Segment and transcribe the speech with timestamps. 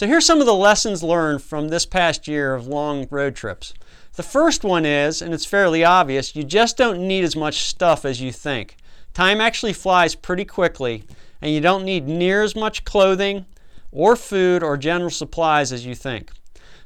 [0.00, 3.74] So here's some of the lessons learned from this past year of long road trips.
[4.14, 8.06] The first one is, and it's fairly obvious, you just don't need as much stuff
[8.06, 8.78] as you think.
[9.12, 11.04] Time actually flies pretty quickly,
[11.42, 13.44] and you don't need near as much clothing
[13.92, 16.32] or food or general supplies as you think.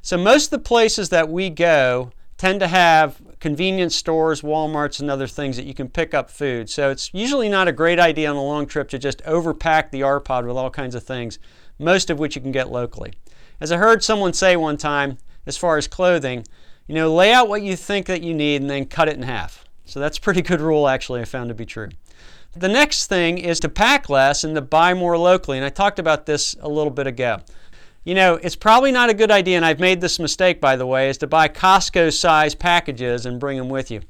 [0.01, 5.09] So, most of the places that we go tend to have convenience stores, Walmarts, and
[5.09, 6.69] other things that you can pick up food.
[6.69, 10.03] So, it's usually not a great idea on a long trip to just overpack the
[10.03, 11.39] R-Pod with all kinds of things,
[11.79, 13.13] most of which you can get locally.
[13.59, 16.45] As I heard someone say one time, as far as clothing,
[16.87, 19.23] you know, lay out what you think that you need and then cut it in
[19.23, 19.65] half.
[19.85, 21.89] So that's a pretty good rule, actually, I found to be true.
[22.55, 25.57] The next thing is to pack less and to buy more locally.
[25.57, 27.41] And I talked about this a little bit ago.
[28.03, 30.85] You know, it's probably not a good idea, and I've made this mistake, by the
[30.85, 34.01] way, is to buy Costco size packages and bring them with you.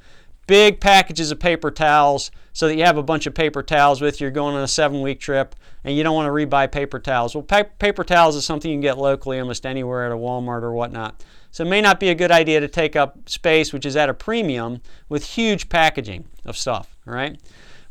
[0.48, 4.22] Big packages of paper towels so that you have a bunch of paper towels with
[4.22, 4.26] you.
[4.26, 7.36] You're going on a seven week trip and you don't want to rebuy paper towels.
[7.36, 10.62] Well, pa- paper towels is something you can get locally almost anywhere at a Walmart
[10.62, 11.23] or whatnot.
[11.52, 14.09] So it may not be a good idea to take up space, which is at
[14.09, 16.95] a premium, with huge packaging of stuff.
[17.08, 17.39] All right.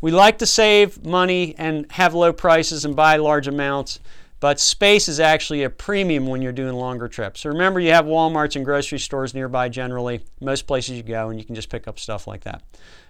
[0.01, 4.01] We like to save money and have low prices and buy large amounts,
[4.45, 7.41] but space is actually a premium when you're doing longer trips.
[7.41, 11.39] So remember, you have Walmarts and grocery stores nearby generally, most places you go, and
[11.39, 12.63] you can just pick up stuff like that.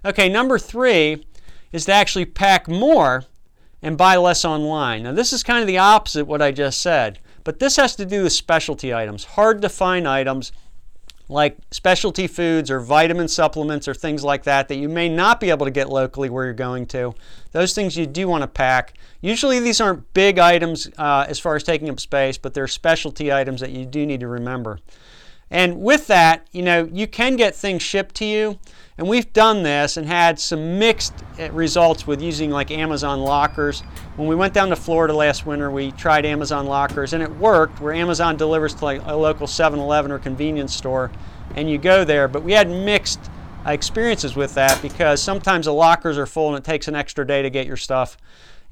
[0.05, 1.27] Okay, number three
[1.73, 3.25] is to actually pack more
[3.83, 5.03] and buy less online.
[5.03, 8.07] Now, this is kind of the opposite what I just said, but this has to
[8.07, 10.53] do with specialty items, hard to find items
[11.29, 15.51] like specialty foods or vitamin supplements or things like that that you may not be
[15.51, 17.15] able to get locally where you're going to.
[17.53, 18.95] Those things you do want to pack.
[19.21, 23.33] Usually these aren't big items uh, as far as taking up space, but they're specialty
[23.33, 24.81] items that you do need to remember.
[25.55, 28.59] And with that, you know, you can get things shipped to you.
[28.99, 33.83] And we've done this and had some mixed eh, results with using like Amazon lockers.
[34.17, 37.81] When we went down to Florida last winter, we tried Amazon lockers and it worked
[37.81, 41.13] where Amazon delivers to like a local 7 Eleven or convenience store
[41.55, 42.27] and you go there.
[42.27, 43.21] But we had mixed
[43.65, 47.25] uh, experiences with that because sometimes the lockers are full and it takes an extra
[47.25, 48.17] day to get your stuff.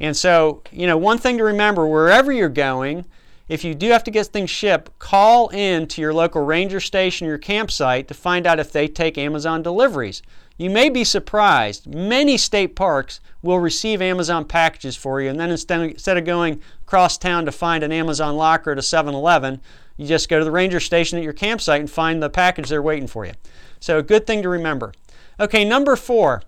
[0.01, 3.05] And so, you know, one thing to remember wherever you're going,
[3.49, 7.27] if you do have to get things shipped, call in to your local ranger station,
[7.27, 10.23] or your campsite to find out if they take Amazon deliveries.
[10.57, 11.93] You may be surprised.
[11.93, 17.19] Many state parks will receive Amazon packages for you, and then instead of going across
[17.19, 19.61] town to find an Amazon locker at a 7 Eleven,
[19.97, 22.83] you just go to the ranger station at your campsite and find the package they're
[22.83, 23.33] waiting for you.
[23.81, 24.93] So, a good thing to remember.
[25.41, 26.43] Okay, number four,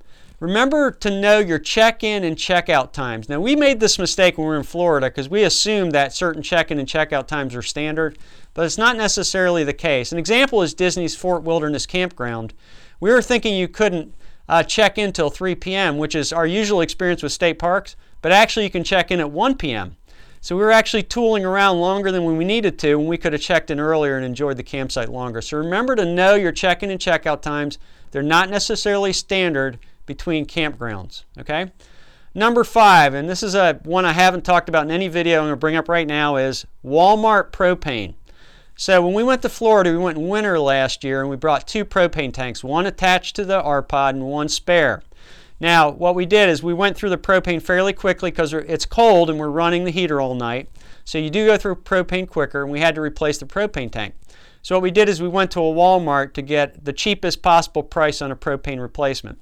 [0.44, 3.30] Remember to know your check in and check out times.
[3.30, 6.42] Now, we made this mistake when we were in Florida because we assumed that certain
[6.42, 8.18] check in and check out times are standard,
[8.52, 10.12] but it's not necessarily the case.
[10.12, 12.52] An example is Disney's Fort Wilderness Campground.
[13.00, 14.14] We were thinking you couldn't
[14.46, 18.30] uh, check in till 3 p.m., which is our usual experience with state parks, but
[18.30, 19.96] actually you can check in at 1 p.m.
[20.42, 23.40] So we were actually tooling around longer than we needed to when we could have
[23.40, 25.40] checked in earlier and enjoyed the campsite longer.
[25.40, 27.78] So remember to know your check in and check out times.
[28.10, 31.24] They're not necessarily standard between campgrounds.
[31.38, 31.72] Okay.
[32.34, 35.38] Number five, and this is a one I haven't talked about in any video.
[35.38, 38.14] I'm going to bring up right now is Walmart propane.
[38.76, 41.68] So when we went to Florida, we went in winter last year, and we brought
[41.68, 45.04] two propane tanks, one attached to the R-Pod and one spare.
[45.60, 49.30] Now, what we did is we went through the propane fairly quickly because it's cold
[49.30, 50.68] and we're running the heater all night.
[51.04, 54.14] So you do go through propane quicker, and we had to replace the propane tank.
[54.62, 57.84] So what we did is we went to a Walmart to get the cheapest possible
[57.84, 59.38] price on a propane replacement.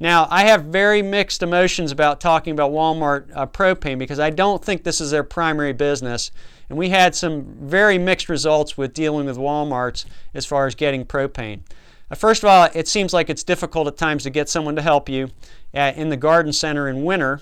[0.00, 4.64] Now, I have very mixed emotions about talking about Walmart uh, propane because I don't
[4.64, 6.30] think this is their primary business.
[6.68, 10.04] And we had some very mixed results with dealing with Walmarts
[10.34, 11.60] as far as getting propane.
[12.10, 14.82] Uh, first of all, it seems like it's difficult at times to get someone to
[14.82, 15.30] help you
[15.74, 17.40] uh, in the garden center in winter.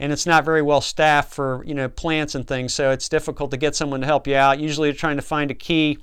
[0.00, 3.50] And it's not very well staffed for you know plants and things, so it's difficult
[3.50, 4.60] to get someone to help you out.
[4.60, 5.98] Usually, you're trying to find a key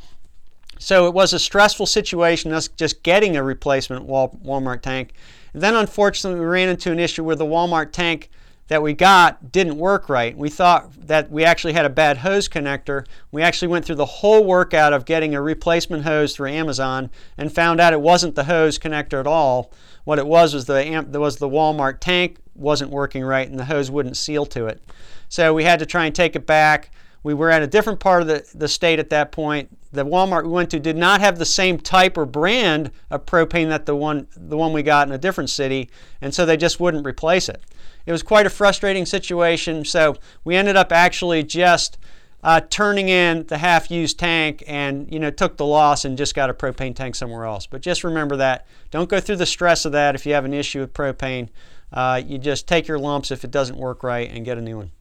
[0.80, 5.14] so it was a stressful situation, us just getting a replacement Walmart tank.
[5.54, 8.30] Then, unfortunately, we ran into an issue where the Walmart tank
[8.68, 10.36] that we got didn't work right.
[10.36, 13.06] We thought that we actually had a bad hose connector.
[13.32, 17.54] We actually went through the whole workout of getting a replacement hose through Amazon and
[17.54, 19.72] found out it wasn't the hose connector at all.
[20.04, 23.92] What it was was the was the Walmart tank wasn't working right and the hose
[23.92, 24.82] wouldn't seal to it.
[25.30, 26.92] So we had to try and take it back.
[27.24, 30.44] We were at a different part of the, the state at that point the Walmart
[30.44, 33.96] we went to did not have the same type or brand of propane that the
[33.96, 35.90] one the one we got in a different city,
[36.22, 37.62] and so they just wouldn't replace it.
[38.06, 39.84] It was quite a frustrating situation.
[39.86, 41.98] So we ended up actually just
[42.44, 46.50] uh, turning in the half-used tank, and you know took the loss and just got
[46.50, 47.66] a propane tank somewhere else.
[47.66, 48.68] But just remember that.
[48.92, 51.50] Don't go through the stress of that if you have an issue with propane.
[51.92, 54.78] Uh, you just take your lumps if it doesn't work right and get a new
[54.78, 54.92] one.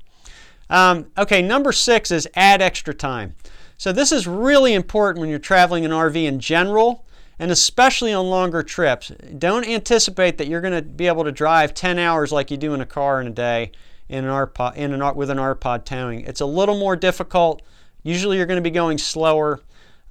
[0.70, 3.34] Um, okay, number six is add extra time.
[3.76, 7.04] So this is really important when you're traveling an RV in general
[7.38, 9.10] and especially on longer trips.
[9.38, 12.74] Don't anticipate that you're going to be able to drive 10 hours like you do
[12.74, 13.72] in a car in a day
[14.08, 16.20] in an RPod, in an, with an RPod towing.
[16.20, 17.62] It's a little more difficult.
[18.02, 19.60] Usually you're going to be going slower.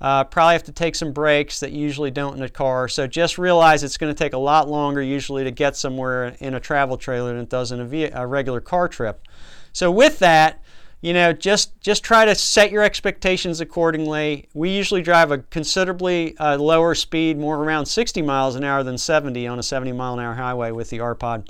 [0.02, 2.90] Uh, probably have to take some breaks that you usually don't in a car.
[2.90, 6.56] So just realize it's going to take a lot longer usually to get somewhere in
[6.56, 9.26] a travel trailer than it does in a, a regular car trip.
[9.72, 10.62] So with that,
[11.04, 14.48] you know, just just try to set your expectations accordingly.
[14.54, 18.98] We usually drive a considerably uh, lower speed, more around 60 miles an hour than
[18.98, 21.50] 70 on a 70 mile an hour highway with the RPod,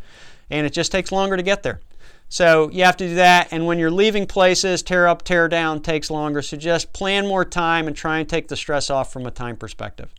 [0.49, 1.81] and it just takes longer to get there.
[2.29, 3.49] So you have to do that.
[3.51, 6.41] And when you're leaving places, tear up, tear down takes longer.
[6.41, 9.55] So just plan more time and try and take the stress off from a time
[9.55, 10.09] perspective.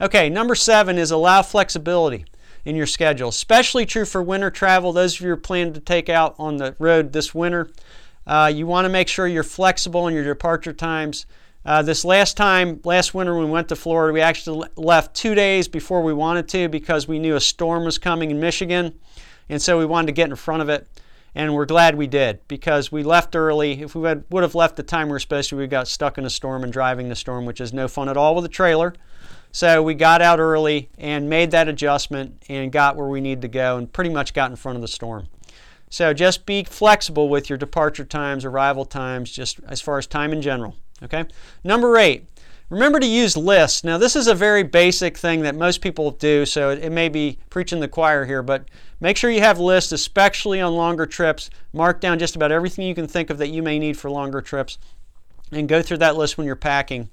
[0.00, 2.24] Okay, number seven is allow flexibility
[2.64, 4.92] in your schedule, especially true for winter travel.
[4.92, 7.70] Those of you who are planning to take out on the road this winter,
[8.30, 11.26] uh, you want to make sure you're flexible in your departure times.
[11.64, 15.34] Uh, this last time, last winter, when we went to Florida, we actually left two
[15.34, 18.94] days before we wanted to because we knew a storm was coming in Michigan.
[19.48, 20.86] And so we wanted to get in front of it.
[21.34, 23.82] And we're glad we did because we left early.
[23.82, 26.16] If we had, would have left the time we were supposed to, we got stuck
[26.16, 28.48] in a storm and driving the storm, which is no fun at all with a
[28.48, 28.94] trailer.
[29.50, 33.48] So we got out early and made that adjustment and got where we needed to
[33.48, 35.26] go and pretty much got in front of the storm.
[35.90, 40.32] So just be flexible with your departure times, arrival times, just as far as time
[40.32, 40.76] in general.
[41.02, 41.24] Okay.
[41.64, 42.26] Number eight,
[42.68, 43.82] remember to use lists.
[43.82, 47.38] Now, this is a very basic thing that most people do, so it, may be
[47.50, 48.66] preaching the choir here, but
[49.00, 51.50] make sure you have lists, especially on longer trips.
[51.72, 54.40] Mark down just about everything you can think of that you may need for longer
[54.40, 54.78] trips
[55.50, 57.10] and go through that list when you're packing.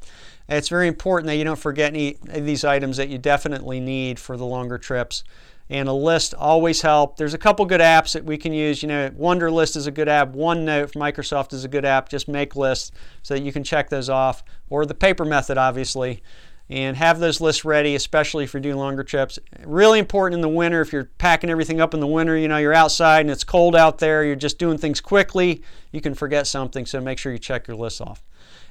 [0.47, 4.19] It's very important that you don't forget any of these items that you definitely need
[4.19, 5.23] for the longer trips
[5.69, 7.17] and a list always help.
[7.17, 8.81] There's a couple good apps that we can use.
[8.81, 10.33] You know, Wunderlist is a good app.
[10.33, 12.09] OneNote from Microsoft is a good app.
[12.09, 12.91] Just make lists
[13.21, 16.23] so that you can check those off, or the paper method, obviously,
[16.69, 19.39] and have those lists ready, especially if you're doing longer trips.
[19.65, 22.37] Really important in the winter if you're packing everything up in the winter.
[22.37, 24.23] You know, you're outside and it's cold out there.
[24.23, 25.61] You're just doing things quickly.
[25.91, 28.23] You can forget something, so make sure you check your list off.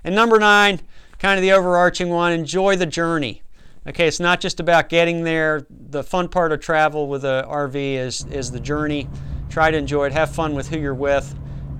[0.04, 0.80] And number nine,
[1.18, 3.42] kind of the overarching one: enjoy the journey.
[3.88, 5.66] Okay, it's not just about getting there.
[5.70, 9.08] The fun part of travel with a RV is, is the journey.
[9.48, 10.12] Try to enjoy it.
[10.12, 11.32] Have fun with who you're with.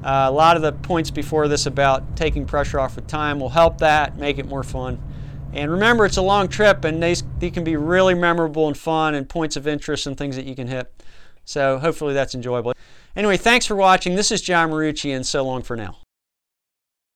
[0.05, 3.49] Uh, a lot of the points before this about taking pressure off with time will
[3.49, 5.03] help that, make it more fun.
[5.53, 9.15] And remember, it's a long trip, and they, they can be really memorable and fun,
[9.15, 10.93] and points of interest and things that you can hit.
[11.45, 12.75] So hopefully that's enjoyable.
[13.17, 14.15] Anyway, thanks for watching.
[14.15, 15.97] This is John Marucci, and so long for now.